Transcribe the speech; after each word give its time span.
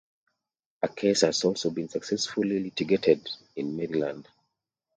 A 0.81 0.87
case 0.89 1.21
has 1.21 1.43
also 1.43 1.69
been 1.69 1.87
successfully 1.87 2.59
litigated 2.59 3.29
in 3.55 3.75
Maryland. 3.75 4.27